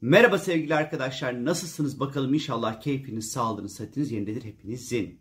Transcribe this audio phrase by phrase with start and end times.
[0.00, 1.44] Merhaba sevgili arkadaşlar.
[1.44, 5.18] Nasılsınız bakalım inşallah keyfiniz, sağlığınız, sıhhatiniz yerindedir hepinizin.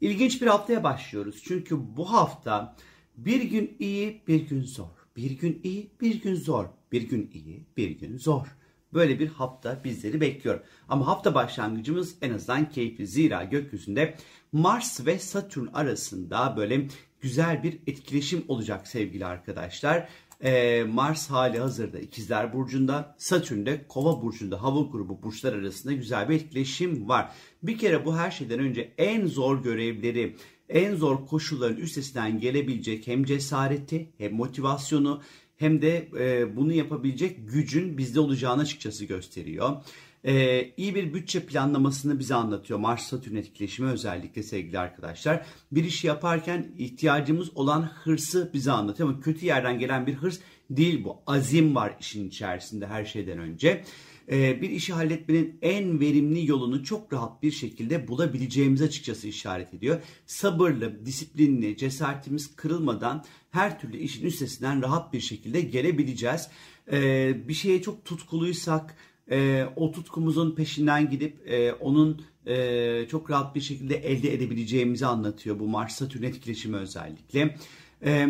[0.00, 1.42] İlginç bir haftaya başlıyoruz.
[1.44, 2.76] Çünkü bu hafta
[3.16, 5.06] bir gün iyi, bir gün zor.
[5.16, 6.66] Bir gün iyi, bir gün zor.
[6.92, 8.46] Bir gün iyi, bir gün zor.
[8.94, 10.60] Böyle bir hafta bizleri bekliyor.
[10.88, 13.06] Ama hafta başlangıcımız en azından keyifli.
[13.06, 14.14] Zira gökyüzünde
[14.52, 16.88] Mars ve Satürn arasında böyle
[17.20, 20.08] güzel bir etkileşim olacak sevgili arkadaşlar.
[20.44, 26.28] Ee, Mars hali hazırda ikizler burcunda, Satürn de kova burcunda hava grubu burçlar arasında güzel
[26.28, 27.32] bir etkileşim var.
[27.62, 30.36] Bir kere bu her şeyden önce en zor görevleri,
[30.68, 35.22] en zor koşulların üstesinden gelebilecek hem cesareti hem motivasyonu
[35.56, 39.76] hem de e, bunu yapabilecek gücün bizde olacağını açıkçası gösteriyor.
[40.24, 45.46] E, iyi bir bütçe planlamasını bize anlatıyor Mars Satürn etkileşimi özellikle sevgili arkadaşlar.
[45.72, 50.38] Bir işi yaparken ihtiyacımız olan hırsı bize anlatıyor ama kötü yerden gelen bir hırs
[50.70, 51.16] değil bu.
[51.26, 53.84] Azim var işin içerisinde her şeyden önce.
[54.30, 60.02] E, bir işi halletmenin en verimli yolunu çok rahat bir şekilde bulabileceğimiz açıkçası işaret ediyor.
[60.26, 66.48] Sabırlı, disiplinli, cesaretimiz kırılmadan her türlü işin üstesinden rahat bir şekilde gelebileceğiz.
[66.92, 68.96] E, bir şeye çok tutkuluysak
[69.30, 75.58] e, o tutkumuzun peşinden gidip e, onun e, çok rahat bir şekilde elde edebileceğimizi anlatıyor
[75.58, 77.56] bu Mars Satürn etkileşimi özellikle.
[78.04, 78.28] E,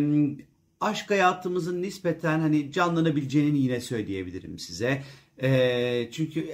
[0.81, 5.03] aşk hayatımızın nispeten hani canlanabileceğini yine söyleyebilirim size.
[5.43, 6.49] E, çünkü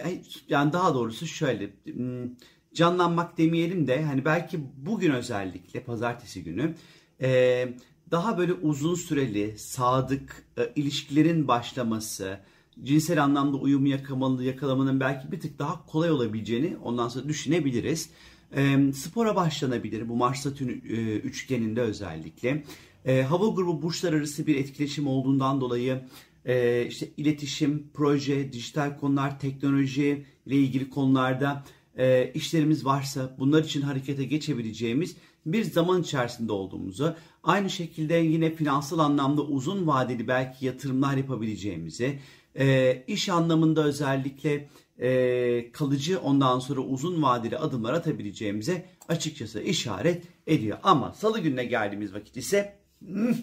[0.48, 2.30] yani daha doğrusu şöyle hmm,
[2.74, 6.74] canlanmak demeyelim de hani belki bugün özellikle pazartesi günü
[7.20, 7.68] e,
[8.10, 12.40] daha böyle uzun süreli sadık e, ilişkilerin başlaması,
[12.84, 18.10] cinsel anlamda uyumu yakalamanın, yakalamanın belki bir tık daha kolay olabileceğini ondan sonra düşünebiliriz.
[18.56, 22.64] E, spora başlanabilir bu Mars Satürn e, üçgeninde özellikle.
[23.04, 26.00] E, hava grubu burçlar arası bir etkileşim olduğundan dolayı
[26.44, 31.64] e, işte iletişim, proje, dijital konular, teknoloji ile ilgili konularda
[31.98, 35.16] e, işlerimiz varsa bunlar için harekete geçebileceğimiz
[35.52, 42.18] bir zaman içerisinde olduğumuzu, aynı şekilde yine finansal anlamda uzun vadeli belki yatırımlar yapabileceğimizi,
[42.58, 44.68] e, iş anlamında özellikle
[44.98, 50.78] e, kalıcı ondan sonra uzun vadeli adımlar atabileceğimize açıkçası işaret ediyor.
[50.82, 53.34] Ama salı gününe geldiğimiz vakit ise hmm,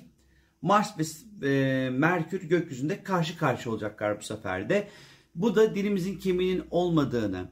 [0.62, 1.04] Mars ve
[1.50, 4.88] e, Merkür gökyüzünde karşı karşı olacaklar bu sefer de.
[5.36, 7.50] Bu da dilimizin kemiğinin olmadığını,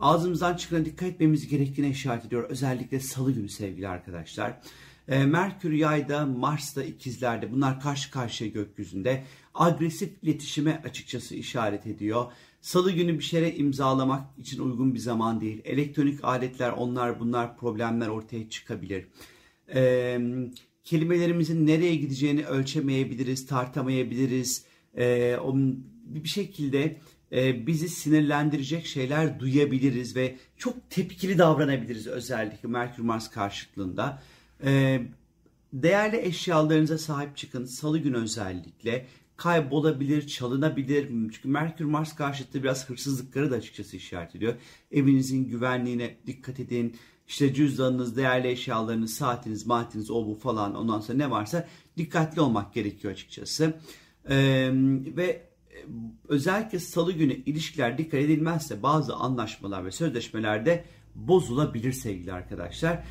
[0.00, 2.50] ağzımızdan çıkana dikkat etmemiz gerektiğine işaret ediyor.
[2.50, 4.60] Özellikle salı günü sevgili arkadaşlar.
[5.08, 12.32] E, Merkür yayda, Mars da ikizlerde bunlar karşı karşıya gökyüzünde agresif iletişime açıkçası işaret ediyor.
[12.60, 15.60] Salı günü bir şeylere imzalamak için uygun bir zaman değil.
[15.64, 19.06] Elektronik aletler onlar bunlar problemler ortaya çıkabilir.
[19.74, 20.20] Ee,
[20.84, 24.64] kelimelerimizin nereye gideceğini ölçemeyebiliriz, tartamayabiliriz.
[24.98, 25.38] Ee,
[26.04, 26.96] bir şekilde
[27.32, 34.22] e, bizi sinirlendirecek şeyler duyabiliriz ve çok tepkili davranabiliriz özellikle Merkür Mars karşıtlığında.
[34.64, 35.02] Ee,
[35.72, 37.64] değerli eşyalarınıza sahip çıkın.
[37.64, 39.06] Salı günü özellikle
[39.36, 41.08] kaybolabilir, çalınabilir.
[41.08, 44.54] Çünkü Merkür Mars karşıtı biraz hırsızlıkları da açıkçası işaret ediyor.
[44.92, 46.96] Evinizin güvenliğine dikkat edin.
[47.28, 52.74] İşte cüzdanınız, değerli eşyalarınız, saatiniz, maatiniz, o bu falan ondan sonra ne varsa dikkatli olmak
[52.74, 53.74] gerekiyor açıkçası.
[54.28, 54.70] Ee,
[55.16, 55.47] ve
[56.28, 60.84] özellikle salı günü ilişkiler dikkat edilmezse bazı anlaşmalar ve sözleşmelerde
[61.14, 63.04] bozulabilir sevgili arkadaşlar.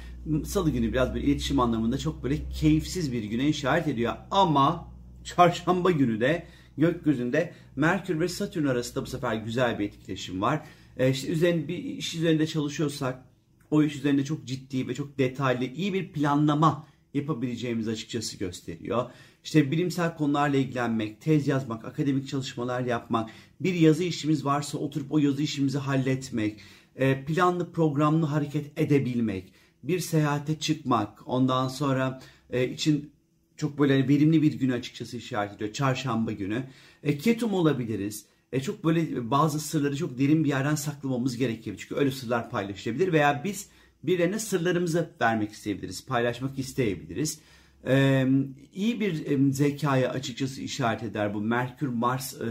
[0.45, 4.87] Salı günü biraz bir iletişim anlamında çok böyle keyifsiz bir güne işaret ediyor ama
[5.23, 10.65] çarşamba günü de gökyüzünde Merkür ve Satürn arasında bu sefer güzel bir etkileşim var.
[10.97, 13.23] E işte üzerinde bir iş üzerinde çalışıyorsak
[13.71, 19.11] o iş üzerinde çok ciddi ve çok detaylı iyi bir planlama yapabileceğimiz açıkçası gösteriyor.
[19.47, 25.17] İşte bilimsel konularla ilgilenmek, tez yazmak, akademik çalışmalar yapmak, bir yazı işimiz varsa oturup o
[25.17, 26.59] yazı işimizi halletmek,
[26.95, 29.53] e, planlı programlı hareket edebilmek,
[29.83, 33.11] bir seyahate çıkmak, ondan sonra e, için
[33.57, 35.73] çok böyle verimli bir günü açıkçası işaret ediyor.
[35.73, 36.63] Çarşamba günü.
[37.03, 38.25] E, ketum olabiliriz.
[38.51, 41.75] E, çok böyle bazı sırları çok derin bir yerden saklamamız gerekiyor.
[41.79, 43.69] Çünkü öyle sırlar paylaşılabilir veya biz
[44.03, 46.05] birilerine sırlarımızı vermek isteyebiliriz.
[46.05, 47.39] Paylaşmak isteyebiliriz.
[47.87, 48.27] Ee,
[48.73, 52.47] iyi bir zekaya açıkçası işaret eder bu Merkür Mars e,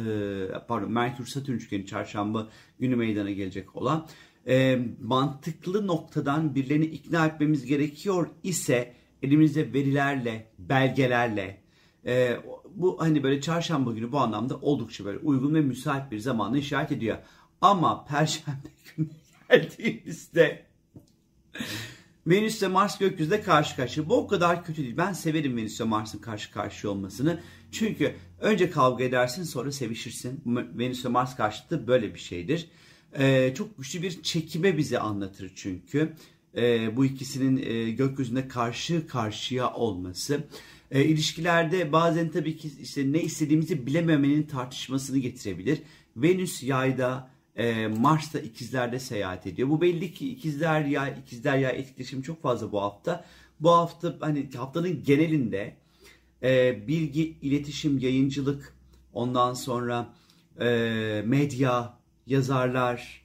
[0.69, 2.49] pardon Merkür Satürn üçgeni çarşamba
[2.81, 4.09] günü meydana gelecek olan
[4.49, 11.61] e, mantıklı noktadan birilerini ikna etmemiz gerekiyor ise elimizde verilerle, belgelerle
[12.06, 12.37] e,
[12.75, 16.93] bu hani böyle çarşamba günü bu anlamda oldukça böyle uygun ve müsait bir zamanı işaret
[16.93, 17.19] ediyor.
[17.61, 19.09] Ama perşembe günü
[19.49, 20.67] geldiğimizde
[22.26, 24.08] Venüs ve Mars gökyüzünde karşı karşıya.
[24.08, 24.96] Bu o kadar kötü değil.
[24.96, 27.40] Ben severim Venüs ve Mars'ın karşı karşıya olmasını.
[27.73, 30.43] Çünkü önce kavga edersin sonra sevişirsin.
[30.78, 32.69] Venüs ve Mars karşıtı böyle bir şeydir.
[33.19, 36.12] Ee, çok güçlü bir çekime bizi anlatır çünkü.
[36.56, 40.44] Ee, bu ikisinin e, gökyüzünde karşı karşıya olması.
[40.90, 45.79] E, ilişkilerde bazen tabii ki işte ne istediğimizi bilememenin tartışmasını getirebilir.
[46.17, 49.69] Venüs yayda, e, Mars da ikizlerde seyahat ediyor.
[49.69, 53.25] Bu belli ki ikizler yay, ikizler yay etkileşim çok fazla bu hafta.
[53.61, 55.76] Bu hafta hani haftanın genelinde
[56.43, 58.76] e, bilgi, iletişim, yayıncılık,
[59.12, 60.14] ondan sonra
[60.61, 60.67] e,
[61.26, 63.23] medya, yazarlar,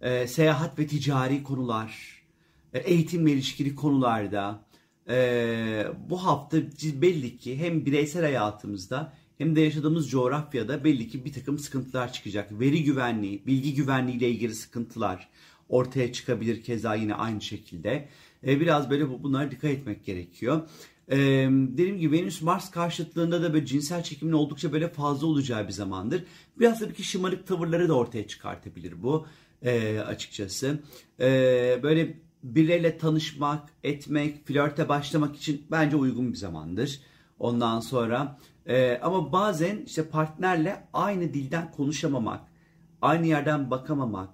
[0.00, 2.22] e, seyahat ve ticari konular,
[2.74, 4.64] e, eğitimle ilişkili konularda
[5.08, 11.32] e, bu hafta belli ki hem bireysel hayatımızda hem de yaşadığımız coğrafyada belli ki bir
[11.32, 12.60] takım sıkıntılar çıkacak.
[12.60, 15.28] Veri güvenliği, bilgi güvenliği ile ilgili sıkıntılar
[15.68, 18.08] ortaya çıkabilir keza yine aynı şekilde.
[18.46, 20.68] E, biraz böyle bunlara dikkat etmek gerekiyor.
[21.08, 21.16] E,
[21.50, 26.24] dediğim gibi Venüs Mars karşıtlığında da böyle cinsel çekimin oldukça böyle fazla olacağı bir zamandır.
[26.58, 29.26] Biraz tabii ki şımarık tavırları da ortaya çıkartabilir bu
[29.62, 30.78] e, açıkçası.
[31.20, 31.26] E,
[31.82, 37.00] böyle birileriyle tanışmak, etmek, flörte başlamak için bence uygun bir zamandır.
[37.44, 42.40] Ondan sonra e, ama bazen işte partnerle aynı dilden konuşamamak,
[43.02, 44.30] aynı yerden bakamamak,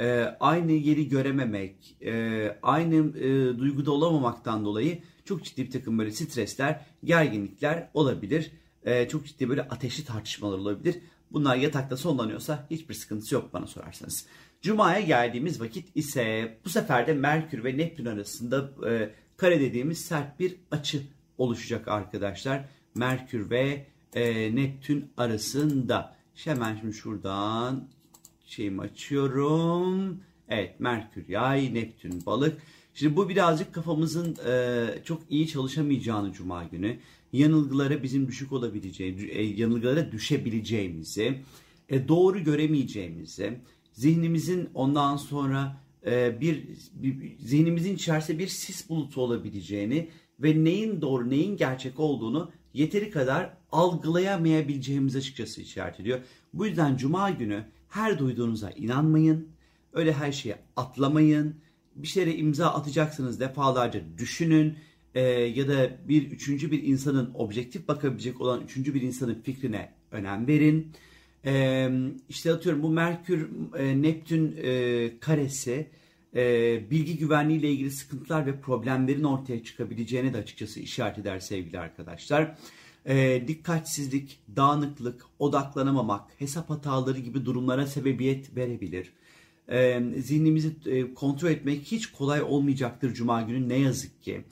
[0.00, 6.10] e, aynı yeri görememek, e, aynı e, duyguda olamamaktan dolayı çok ciddi bir takım böyle
[6.10, 8.50] stresler, gerginlikler olabilir.
[8.84, 11.00] E, çok ciddi böyle ateşli tartışmalar olabilir.
[11.32, 14.26] Bunlar yatakta sonlanıyorsa hiçbir sıkıntısı yok bana sorarsanız.
[14.62, 20.40] Cuma'ya geldiğimiz vakit ise bu sefer de Merkür ve Neptün arasında e, kare dediğimiz sert
[20.40, 21.02] bir açı
[21.38, 22.64] oluşacak arkadaşlar.
[22.94, 26.16] Merkür ve e, Neptün arasında.
[26.34, 27.88] Hemen şimdi şuradan
[28.46, 30.20] şeyimi açıyorum.
[30.48, 32.62] Evet Merkür yay, Neptün balık.
[32.94, 36.96] Şimdi bu birazcık kafamızın e, çok iyi çalışamayacağını Cuma günü.
[37.32, 41.40] Yanılgılara bizim düşük olabileceği, e, yanılgılara düşebileceğimizi,
[41.88, 43.58] e, doğru göremeyeceğimizi,
[43.92, 45.76] zihnimizin ondan sonra
[46.06, 46.64] e, bir,
[46.94, 50.08] bir zihnimizin içerisinde bir sis bulutu olabileceğini
[50.40, 56.20] ve neyin doğru neyin gerçek olduğunu yeteri kadar algılayamayabileceğimiz açıkçası işaret ediyor.
[56.54, 59.48] Bu yüzden cuma günü her duyduğunuza inanmayın.
[59.92, 61.54] Öyle her şeye atlamayın.
[61.96, 64.74] Bir şeye imza atacaksınız defalarca düşünün.
[65.14, 70.46] Ee, ya da bir üçüncü bir insanın objektif bakabilecek olan üçüncü bir insanın fikrine önem
[70.46, 70.92] verin.
[71.46, 71.90] Ee,
[72.28, 73.48] işte atıyorum bu Merkür
[73.78, 75.86] e, Neptün e, karesi
[76.34, 81.78] e, bilgi güvenliği ile ilgili sıkıntılar ve problemlerin ortaya çıkabileceğine de açıkçası işaret eder sevgili
[81.78, 82.56] arkadaşlar.
[83.06, 89.12] E, dikkatsizlik, dağınıklık, odaklanamamak, hesap hataları gibi durumlara sebebiyet verebilir.
[89.68, 94.44] E, zihnimizi e, kontrol etmek hiç kolay olmayacaktır Cuma günü ne yazık ki.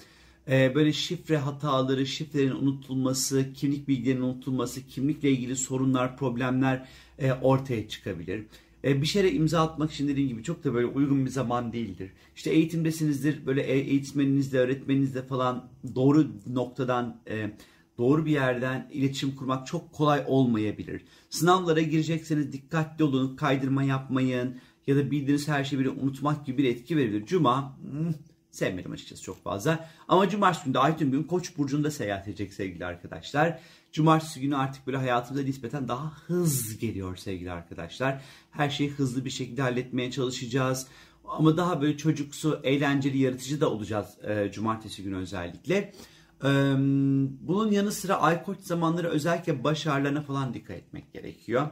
[0.48, 6.88] E, böyle şifre hataları, şifrelerin unutulması, kimlik bilgilerinin unutulması, kimlikle ilgili sorunlar, problemler
[7.18, 8.44] e, ortaya çıkabilir.
[8.84, 12.10] E, bir şeye imza atmak için dediğim gibi çok da böyle uygun bir zaman değildir.
[12.36, 17.50] İşte eğitimdesinizdir, böyle e, eğitmeninizle, öğretmeninizle falan doğru noktadan, e,
[17.98, 21.02] doğru bir yerden iletişim kurmak çok kolay olmayabilir.
[21.30, 24.56] Sınavlara girecekseniz dikkatli olun, kaydırma yapmayın
[24.86, 27.26] ya da bildiğiniz her şeyi bir unutmak gibi bir etki verebilir.
[27.26, 28.12] Cuma, hmm,
[28.50, 29.88] sevmedim açıkçası çok fazla.
[30.08, 33.60] Ama cumartesi günü de Aytun gün Koç burcunda seyahat edecek sevgili arkadaşlar.
[33.92, 38.22] Cumartesi günü artık böyle hayatımıza nispeten daha hız geliyor sevgili arkadaşlar.
[38.50, 40.86] Her şeyi hızlı bir şekilde halletmeye çalışacağız.
[41.24, 45.92] Ama daha böyle çocuksu, eğlenceli, yaratıcı da olacağız e, cumartesi günü özellikle.
[46.44, 46.50] E,
[47.40, 51.68] bunun yanı sıra ay koç zamanları özellikle baş ağrılarına falan dikkat etmek gerekiyor.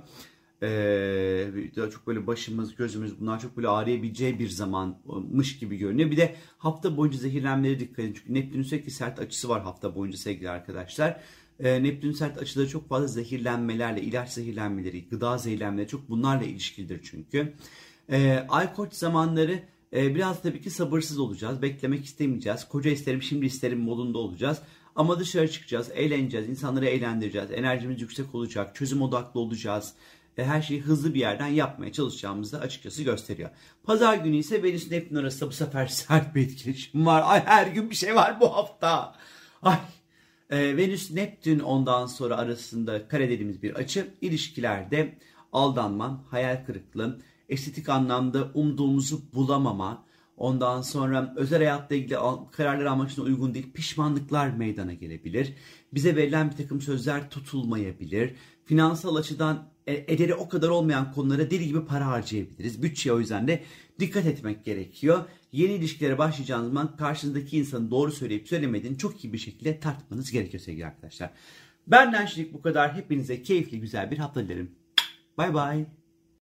[0.62, 6.10] Ee, çok böyle başımız, gözümüz bunlar çok böyle ağrıyabileceği bir zamanmış gibi görünüyor.
[6.10, 8.14] Bir de hafta boyunca zehirlenmelere dikkat edin.
[8.14, 11.20] Çünkü Neptün'ün sürekli sert açısı var hafta boyunca sevgili arkadaşlar.
[11.62, 17.54] Ee, Neptün sert açıları çok fazla zehirlenmelerle, ilaç zehirlenmeleri, gıda zehirlenmeleri çok bunlarla ilişkilidir çünkü.
[18.10, 19.62] Ee, ay koç zamanları
[19.92, 21.62] e, biraz tabii ki sabırsız olacağız.
[21.62, 22.68] Beklemek istemeyeceğiz.
[22.68, 24.58] Koca isterim, şimdi isterim modunda olacağız.
[24.96, 29.94] Ama dışarı çıkacağız, eğleneceğiz, insanları eğlendireceğiz, enerjimiz yüksek olacak, çözüm odaklı olacağız
[30.44, 33.50] her şeyi hızlı bir yerden yapmaya çalışacağımızı da açıkçası gösteriyor.
[33.84, 37.22] Pazar günü ise Venüs Neptün arasında bu sefer sert bir etkileşim var.
[37.26, 39.14] Ay her gün bir şey var bu hafta.
[39.62, 39.76] Ay
[40.50, 44.14] e, Venüs Neptün ondan sonra arasında kare dediğimiz bir açı.
[44.20, 45.14] İlişkilerde
[45.52, 50.04] aldanma, hayal kırıklığı, estetik anlamda umduğumuzu bulamama,
[50.40, 52.16] ondan sonra özel hayatla ilgili
[52.52, 55.52] kararlar almak için uygun değil pişmanlıklar meydana gelebilir.
[55.92, 58.34] Bize verilen bir takım sözler tutulmayabilir.
[58.64, 62.82] Finansal açıdan e, ederi o kadar olmayan konulara deli gibi para harcayabiliriz.
[62.82, 63.62] Bütçeye o yüzden de
[63.98, 65.24] dikkat etmek gerekiyor.
[65.52, 70.62] Yeni ilişkilere başlayacağınız zaman karşınızdaki insanın doğru söyleyip söylemediğini çok iyi bir şekilde tartmanız gerekiyor
[70.62, 71.30] sevgili arkadaşlar.
[71.86, 72.94] Benden şimdilik bu kadar.
[72.94, 74.70] Hepinize keyifli güzel bir hafta dilerim.
[75.38, 75.86] Bay bay.